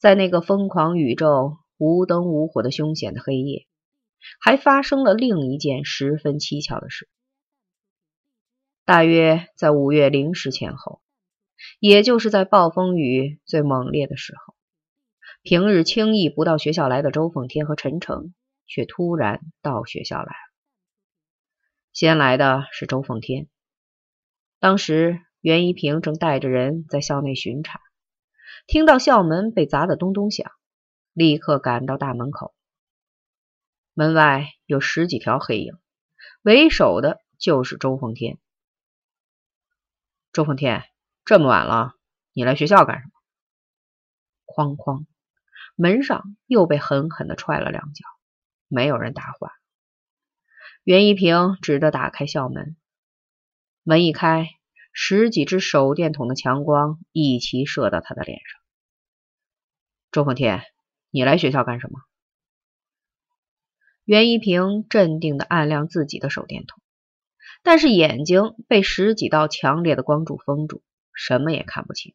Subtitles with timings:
[0.00, 3.66] 在那个疯狂宇宙、无灯无火的凶险的黑夜，
[4.40, 7.06] 还发生了另一件十分蹊跷的事。
[8.86, 11.02] 大约在五月零时前后，
[11.78, 14.54] 也就是在暴风雨最猛烈的时候，
[15.42, 18.32] 平日轻易不到学校来的周凤天和陈诚，
[18.66, 20.50] 却突然到学校来了。
[21.92, 23.48] 先来的是周凤天，
[24.60, 27.82] 当时袁一平正带着人在校内巡查。
[28.70, 30.52] 听到校门被砸得咚咚响，
[31.12, 32.54] 立刻赶到大门口。
[33.94, 35.76] 门外有十几条黑影，
[36.42, 38.38] 为首的就是周凤天。
[40.32, 40.84] 周凤天，
[41.24, 41.96] 这么晚了，
[42.32, 43.12] 你来学校干什么？
[44.46, 45.04] 哐哐，
[45.74, 48.06] 门上又被狠狠的踹了两脚，
[48.68, 49.50] 没有人答话。
[50.84, 52.76] 袁一平只得打开校门，
[53.82, 54.46] 门一开，
[54.92, 58.59] 十几只手电筒的强光一齐射到他的脸上。
[60.12, 60.62] 周凤天，
[61.10, 62.00] 你来学校干什么？
[64.02, 66.82] 袁一平镇定的按亮自己的手电筒，
[67.62, 70.82] 但是眼睛被十几道强烈的光柱封住，
[71.14, 72.12] 什么也看不清。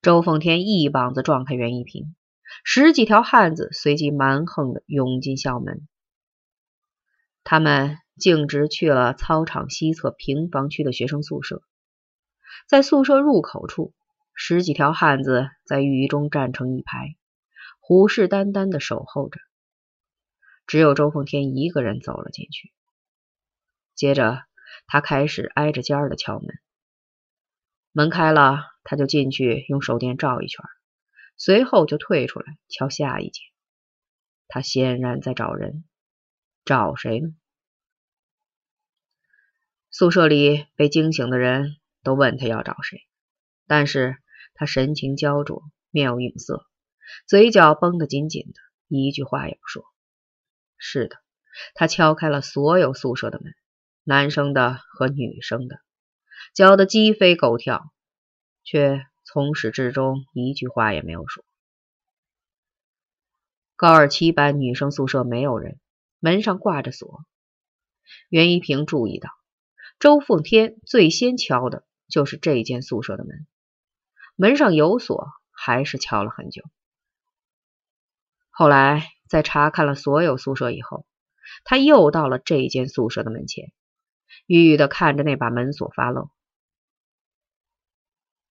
[0.00, 2.16] 周凤天一膀子撞开袁一平，
[2.64, 5.86] 十几条汉子随即蛮横的涌进校门。
[7.44, 11.62] 他们径直去了操场西侧平房区的学生宿舍，
[12.66, 13.92] 在宿舍入口处。
[14.34, 17.16] 十几条汉子在雨中站成一排，
[17.80, 19.40] 虎视眈眈的守候着。
[20.66, 22.72] 只有周凤天一个人走了进去。
[23.94, 24.44] 接着，
[24.86, 26.48] 他开始挨着尖儿的敲门。
[27.92, 30.64] 门开了，他就进去用手电照一圈，
[31.36, 33.44] 随后就退出来敲下一间。
[34.48, 35.84] 他显然在找人，
[36.64, 37.28] 找谁呢？
[39.90, 43.06] 宿舍里被惊醒的人都问他要找谁，
[43.72, 44.18] 但是。
[44.54, 46.66] 他神情焦灼，面有愠色，
[47.26, 49.82] 嘴角绷得紧紧的，一句话也不说。
[50.76, 51.16] 是的，
[51.74, 53.54] 他敲开了所有宿舍的门，
[54.04, 55.80] 男生的和女生的，
[56.54, 57.90] 叫得鸡飞狗跳，
[58.62, 61.42] 却从始至终一句话也没有说。
[63.74, 65.80] 高二七班女生宿舍没有人，
[66.20, 67.24] 门上挂着锁。
[68.28, 69.30] 袁一平注意到，
[69.98, 73.46] 周凤天最先敲的就是这间宿舍的门。
[74.36, 76.62] 门上有锁，还是敲了很久。
[78.50, 81.06] 后来在查看了所有宿舍以后，
[81.64, 83.72] 他又到了这间宿舍的门前，
[84.46, 86.28] 郁郁的看着那把门锁发愣。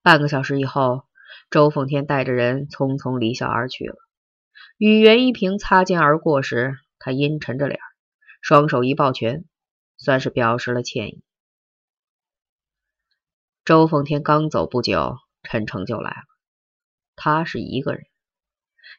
[0.01, 1.03] 半个小时以后，
[1.49, 3.95] 周凤天带着人匆匆离校而去了。
[4.77, 7.79] 与袁一平擦肩而过时，他阴沉着脸，
[8.41, 9.45] 双手一抱拳，
[9.97, 11.23] 算是表示了歉意。
[13.63, 15.17] 周凤天刚走不久。
[15.43, 16.23] 陈诚就来了，
[17.15, 18.05] 他是一个人。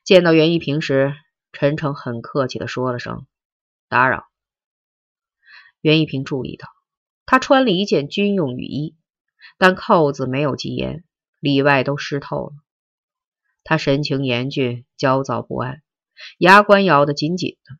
[0.04, 1.14] 见到袁一平时，
[1.52, 3.26] 陈诚很客气的说了声
[3.88, 4.26] “打扰”。
[5.80, 6.68] 袁一平注意到，
[7.26, 8.96] 他穿了一件军用雨衣，
[9.58, 11.04] 但扣子没有系严，
[11.40, 12.52] 里外都湿透了。
[13.64, 15.82] 他神情严峻，焦躁不安，
[16.38, 17.78] 牙关咬得紧紧的，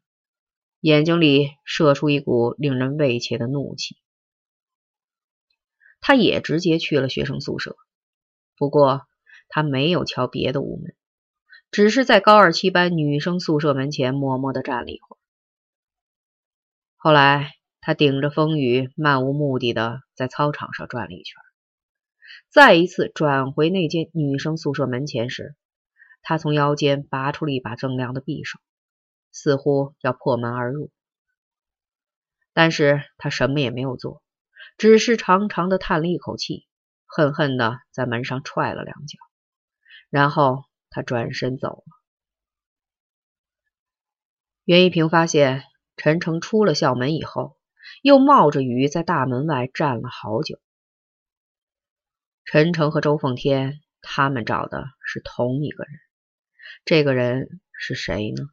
[0.80, 3.96] 眼睛里射出一股令人畏怯的怒气。
[6.00, 7.76] 他也直接去了学生宿舍。
[8.62, 9.08] 不过，
[9.48, 10.94] 他没有敲别的屋门，
[11.72, 15.18] 只是在高二七班女生宿舍门前默默的站了一会儿。
[16.94, 21.34] 后来，他顶着风雨，漫无目的的在操场上转了一圈。
[22.50, 25.56] 再一次转回那间女生宿舍门前时，
[26.22, 28.60] 他从腰间拔出了一把锃亮的匕首，
[29.32, 30.92] 似乎要破门而入。
[32.52, 34.22] 但是他什么也没有做，
[34.78, 36.64] 只是长长的叹了一口气。
[37.14, 39.18] 恨恨的在门上踹了两脚，
[40.08, 41.84] 然后他转身走了。
[44.64, 45.62] 袁一平发现
[45.98, 47.58] 陈诚出了校门以后，
[48.00, 50.58] 又冒着雨在大门外站了好久。
[52.46, 55.92] 陈诚和周凤天他们找的是同一个人，
[56.86, 58.44] 这个人是谁呢？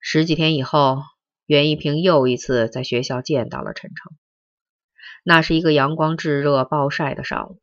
[0.00, 1.04] 十几天以后，
[1.44, 4.16] 袁一平又一次在学校见到了陈诚。
[5.28, 7.60] 那是一个阳光炙热、暴晒的上午，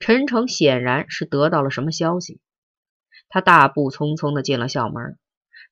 [0.00, 2.40] 陈诚显然是得到了什么消息，
[3.28, 5.16] 他大步匆匆的进了校门，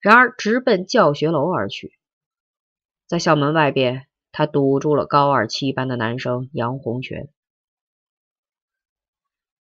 [0.00, 1.98] 然而直奔教学楼而去。
[3.08, 7.28] 在校门外边，他堵住了高二七班的男生杨洪全。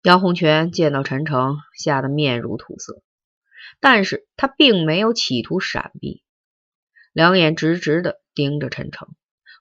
[0.04, 3.02] 杨洪全见到陈诚，吓得面如土色，
[3.80, 6.24] 但是他并没有企图闪避，
[7.14, 9.08] 两眼直直的盯着陈诚，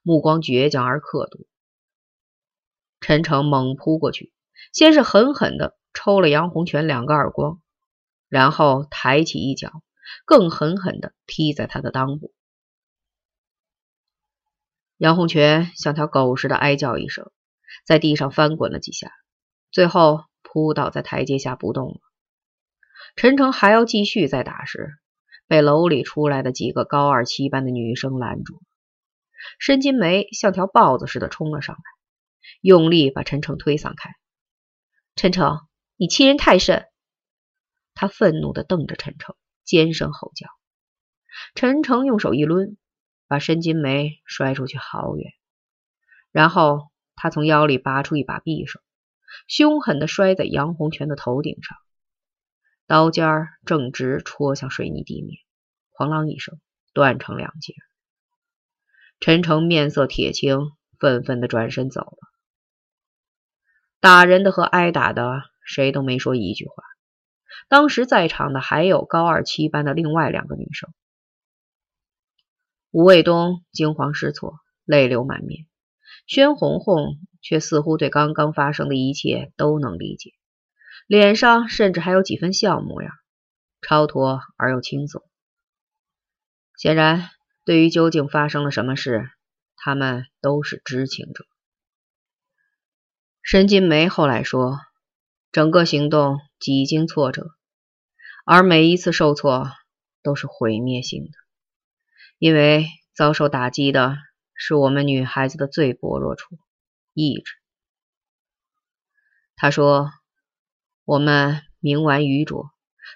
[0.03, 1.47] 目光倔强而刻毒。
[3.01, 4.33] 陈诚猛扑过去，
[4.73, 7.61] 先是狠狠的抽了杨洪全两个耳光，
[8.29, 9.83] 然后抬起一脚，
[10.25, 12.33] 更狠狠地踢在他的裆部。
[14.97, 17.33] 杨洪全像条狗似的哀叫一声，
[17.87, 19.11] 在地上翻滚了几下，
[19.73, 22.01] 最后扑倒在台阶下不动了。
[23.17, 24.99] 陈诚还要继续再打时，
[25.49, 28.61] 被楼里出来的几个高二七班的女生拦住。
[29.59, 31.83] 申金梅像条豹子似的冲了上来，
[32.61, 34.11] 用力把陈诚推搡开。
[35.17, 35.61] 陈诚，
[35.97, 36.87] 你欺人太甚！
[37.95, 40.49] 他愤怒地瞪着陈诚，尖声吼叫。
[41.55, 42.77] 陈诚用手一抡。
[43.31, 45.33] 把申金梅摔出去好远，
[46.33, 48.81] 然后他从腰里拔出一把匕首，
[49.47, 51.79] 凶狠地摔在杨洪全的头顶上，
[52.89, 55.39] 刀尖正直戳向水泥地面，
[55.97, 56.59] 哐啷一声，
[56.93, 57.73] 断成两截。
[59.21, 62.30] 陈诚面色铁青，愤愤地转身走了。
[64.01, 66.83] 打人的和挨打的谁都没说一句话。
[67.69, 70.91] 当时在场的还有高二七班的另外两个女生。
[72.91, 75.67] 吴卫东惊慌失措，泪流满面；
[76.27, 80.33] 宣红红却似乎对刚刚发生的一切都能理解，
[81.07, 83.13] 脸上甚至还有几分笑模样，
[83.83, 85.23] 超脱而又轻松。
[86.77, 87.29] 显然，
[87.65, 89.31] 对于究竟发生了什么事，
[89.77, 91.45] 他们都是知情者。
[93.43, 94.79] 申金梅后来说，
[95.51, 97.51] 整个行动几经挫折，
[98.45, 99.71] 而每一次受挫
[100.23, 101.31] 都是毁灭性的。
[102.39, 104.17] 因为遭受打击的
[104.55, 106.59] 是我们女孩子的最薄弱处——
[107.13, 107.55] 意志。
[109.57, 110.11] 他说
[111.05, 112.71] ：“我们冥顽愚拙，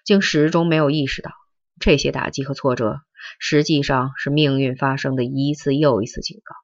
[0.05, 1.31] 竟始终没有意识到，
[1.79, 3.01] 这些打击和挫折
[3.39, 6.55] 实际上是命运发生的一次又一次警告。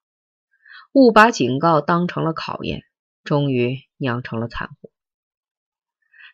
[0.93, 2.83] 误把警告当成了考验，
[3.25, 4.91] 终于酿成了惨祸。”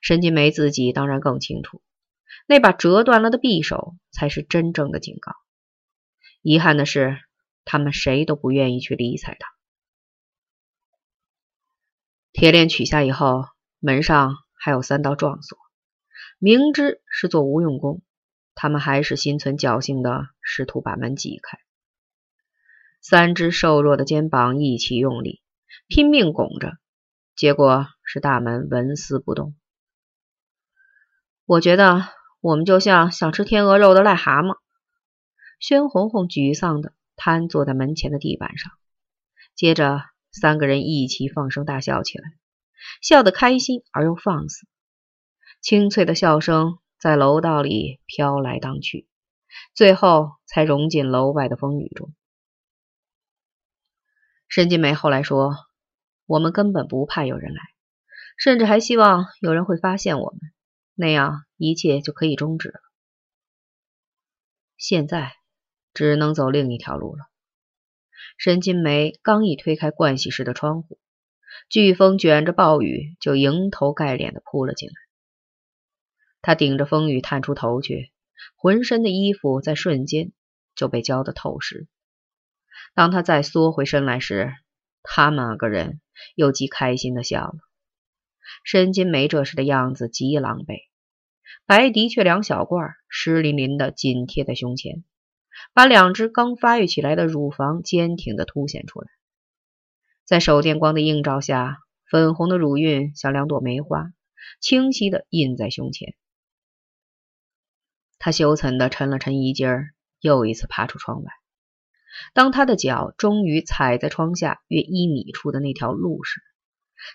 [0.02, 1.82] 沈金梅自己当然更清楚，
[2.46, 5.32] 那把折断了的匕首才是真正的警告。
[6.42, 7.18] 遗憾的是，
[7.64, 9.48] 他们谁都不愿意去理睬他。
[12.32, 13.46] 铁链取下以后，
[13.80, 15.58] 门上还有三道撞锁，
[16.38, 18.02] 明知是做无用功，
[18.54, 21.58] 他们还是心存侥幸的试图把门挤开。
[23.00, 25.42] 三只瘦弱的肩膀一起用力，
[25.88, 26.78] 拼命拱着，
[27.36, 29.54] 结果是大门纹丝不动。
[31.44, 32.08] 我觉得
[32.40, 34.56] 我们就像想吃天鹅肉的癞蛤蟆。
[35.60, 38.72] 宣红红沮丧地瘫坐在门前的地板上，
[39.54, 40.02] 接着
[40.32, 42.24] 三个人一起放声大笑起来，
[43.00, 44.66] 笑得开心而又放肆。
[45.62, 49.08] 清脆的笑声在楼道里飘来荡去，
[49.72, 52.12] 最后才融进楼外的风雨中。
[54.48, 55.54] 申金梅后来说
[56.26, 57.62] ：“我们根本不怕有人来，
[58.36, 60.40] 甚至还希望有人会发现我们，
[60.94, 62.80] 那样一切就可以终止了。”
[64.76, 65.32] 现在。
[65.96, 67.24] 只能走另一条路了。
[68.36, 70.98] 沈金梅刚一推开盥洗室的窗户，
[71.70, 74.94] 飓风卷着暴雨就迎头盖脸的扑了进来。
[76.42, 78.12] 她顶着风雨探出头去，
[78.56, 80.32] 浑身的衣服在瞬间
[80.74, 81.88] 就被浇得透湿。
[82.94, 84.52] 当她再缩回身来时，
[85.08, 86.00] 他们两个人
[86.34, 87.58] 又极开心的笑了。
[88.64, 90.88] 申金梅这时的样子极狼狈，
[91.64, 95.04] 白的确两小罐湿淋淋的紧贴在胸前。
[95.72, 99.08] 把两只刚发育起来的乳房坚挺的凸显出来，
[100.24, 101.78] 在手电光的映照下，
[102.10, 104.12] 粉红的乳晕像两朵梅花，
[104.60, 106.14] 清晰的印在胸前。
[108.18, 111.32] 他羞惭的沉了沉衣襟儿，又一次爬出窗外。
[112.32, 116.40] 当他的脚终于踩在窗下约一米处的那条路时，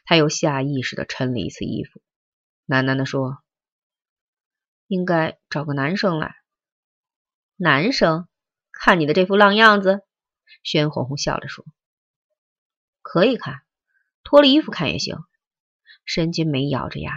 [0.06, 2.02] 他又下意识的抻了一次衣服，
[2.68, 3.44] 喃喃的说
[4.88, 6.36] ：“应该找个男生来。”
[7.58, 8.28] 男生。
[8.74, 10.02] 看你的这副浪样子，
[10.64, 11.64] 宣红红笑着说
[13.04, 13.62] ：“可以看，
[14.24, 15.18] 脱了衣服看也行。”
[16.04, 17.14] 申金梅咬着牙，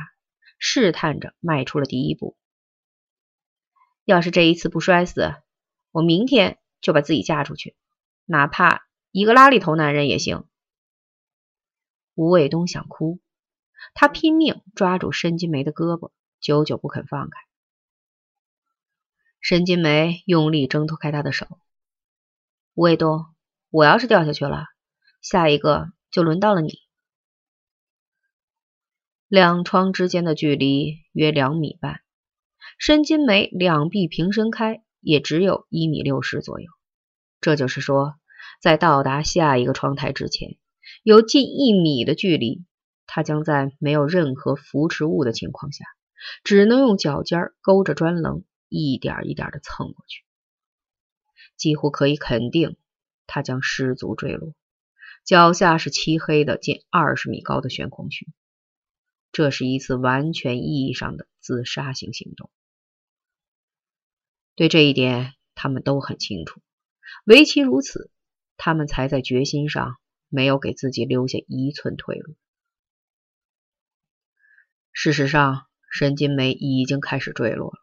[0.58, 2.36] 试探着迈出了第一步。
[4.04, 5.36] 要是这一次不摔死，
[5.90, 7.74] 我明天就把自己嫁出去，
[8.26, 10.44] 哪怕一个拉里头男人也行。
[12.14, 13.20] 吴卫东想哭，
[13.94, 17.40] 他拼命抓住申金梅的胳膊，久久不肯放开。
[19.40, 21.46] 申金梅用力挣脱开他的手。
[22.74, 23.24] 吴卫东，
[23.70, 24.66] 我要是掉下去了，
[25.22, 26.80] 下一个就轮到了你。
[29.26, 32.02] 两窗之间的距离约两米半，
[32.78, 36.66] 申金梅两臂平伸开，也只有一米六十左右。
[37.40, 38.14] 这就是说，
[38.60, 40.56] 在到达下一个窗台之前，
[41.02, 42.64] 有近一米的距离
[43.06, 45.84] 他将在没有任何扶持物的情况下，
[46.42, 50.24] 只能用脚尖勾着砖棱，一点一点的蹭过去。
[51.56, 52.76] 几乎可以肯定，
[53.26, 54.54] 他将失足坠落，
[55.24, 58.26] 脚下是漆黑的近二十米高的悬空区。
[59.30, 62.50] 这是一次完全意义上的自杀性行动。
[64.56, 66.60] 对这一点，他们都很清楚。
[67.24, 68.10] 唯其如此，
[68.56, 69.96] 他们才在决心上
[70.28, 72.36] 没有给自己留下一寸退路。
[74.92, 77.78] 事实上，沈金梅已经开始坠落了。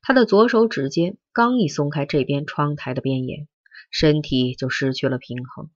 [0.00, 3.46] 他的左手指尖刚一松开这边窗台的边沿，
[3.90, 5.70] 身体就失去了平衡。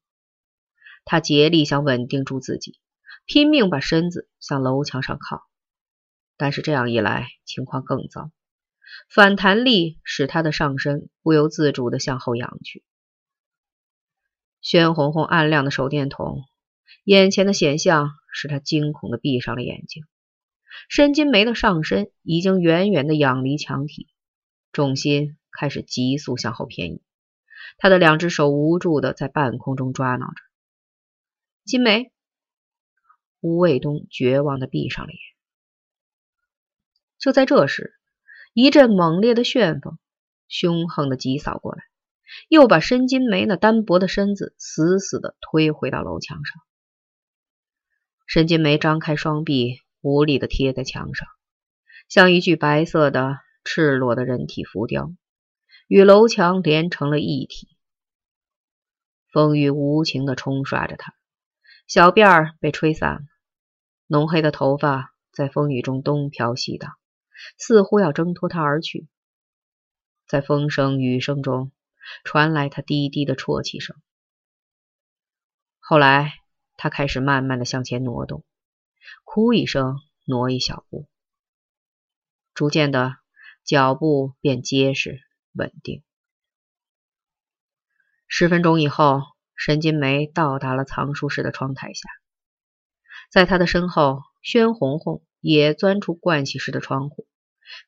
[1.05, 2.79] 他竭力想稳定住自己，
[3.27, 5.47] 拼命把身子向楼墙上靠，
[6.39, 8.31] 但是这样一来，情况更糟。
[9.09, 12.85] 反弹力使他的上身不由自主地向后仰去。
[14.61, 16.45] 鲜红红暗亮的手电筒，
[17.05, 20.05] 眼前的显象使他惊恐地闭上了眼睛。
[20.89, 24.09] 申金梅的上身已经远远的仰离墙体，
[24.73, 27.03] 重心开始急速向后偏移。
[27.79, 30.43] 他的两只手无助的在半空中抓挠着。
[31.65, 32.13] 金梅，
[33.41, 35.19] 吴卫东绝望的闭上了眼。
[37.19, 38.00] 就在这时，
[38.53, 39.99] 一阵猛烈的旋风
[40.49, 41.83] 凶横的疾扫过来，
[42.49, 46.63] 又把申金梅那单薄的身子死死的推回到楼墙上。
[48.27, 49.81] 申金梅张开双臂。
[50.03, 51.29] 无力的贴在墙上，
[52.09, 55.13] 像一具白色的、赤裸的人体浮雕，
[55.89, 57.69] 与楼墙连成了一体。
[59.31, 61.13] 风雨无情的冲刷着他，
[61.87, 63.21] 小辫儿被吹散了，
[64.07, 66.95] 浓黑的头发在风雨中东飘西荡，
[67.59, 69.09] 似乎要挣脱他而去。
[70.27, 71.73] 在风声雨声中，
[72.25, 73.97] 传来他低低的啜泣声。
[75.79, 76.35] 后来，
[76.77, 78.45] 他开始慢慢的向前挪动。
[79.25, 81.09] 哭一声，挪一小步，
[82.55, 83.17] 逐渐的
[83.65, 85.21] 脚步变结实
[85.53, 86.05] 稳定。
[88.29, 89.23] 十分钟以后，
[89.57, 92.09] 沈金梅到达了藏书室的窗台下，
[93.31, 97.27] 在他的身后，宣红红也钻出盥洗室的窗户，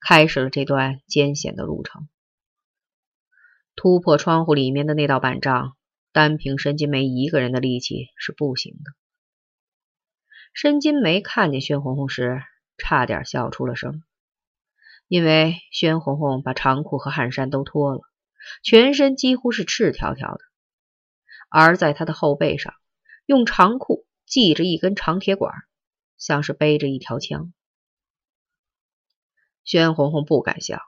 [0.01, 2.09] 开始了这段艰险的路程。
[3.75, 5.77] 突破窗户里面的那道板障，
[6.13, 8.93] 单凭申金梅一个人的力气是不行的。
[10.53, 12.43] 申金梅看见宣红红时，
[12.77, 14.03] 差点笑出了声，
[15.09, 18.01] 因为宣红红把长裤和汗衫都脱了，
[18.63, 20.41] 全身几乎是赤条条的，
[21.49, 22.75] 而在她的后背上，
[23.25, 25.55] 用长裤系着一根长铁管，
[26.19, 27.55] 像是背着一条枪。
[29.65, 30.81] 宣红红不敢笑，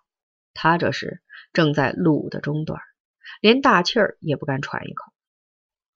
[0.52, 2.81] 她这时正在路的中段，
[3.40, 5.12] 连大气儿也不敢喘一口。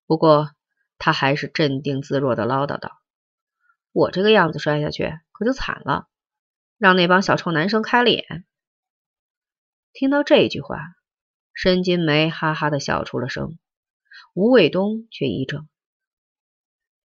[0.06, 0.52] 不过，
[0.98, 3.00] 她还是镇定自若的唠叨道。
[3.92, 6.08] 我这个样子摔下去可就惨了，
[6.76, 8.44] 让那帮小臭男生开了眼。
[9.92, 10.78] 听到这句话，
[11.52, 13.58] 申金梅哈哈的笑出了声，
[14.34, 15.68] 吴卫东却一怔：“